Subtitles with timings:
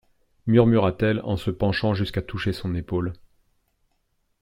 [0.47, 3.13] Murmura-t-elle en se penchant jusqu'à toucher son épaule.